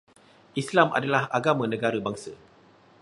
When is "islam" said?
0.61-0.89